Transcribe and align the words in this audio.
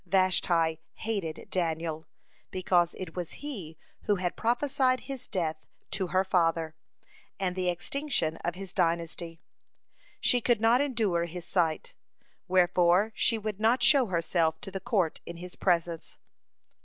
Vashti 0.07 0.79
hated 0.95 1.47
Daniel, 1.51 2.07
because 2.49 2.95
it 2.95 3.15
was 3.15 3.33
he 3.33 3.77
who 4.05 4.15
had 4.15 4.35
prophesied 4.35 5.01
his 5.01 5.27
death 5.27 5.57
to 5.91 6.07
her 6.07 6.23
father, 6.23 6.73
and 7.39 7.55
the 7.55 7.69
extinction 7.69 8.37
of 8.37 8.55
his 8.55 8.73
dynasty. 8.73 9.43
She 10.19 10.41
could 10.41 10.59
not 10.59 10.81
endure 10.81 11.25
his 11.25 11.45
sight, 11.45 11.93
wherefore 12.47 13.11
she 13.13 13.37
would 13.37 13.59
not 13.59 13.83
show 13.83 14.07
herself 14.07 14.59
to 14.61 14.71
the 14.71 14.79
court 14.79 15.21
in 15.27 15.37
his 15.37 15.55
presence. 15.55 16.17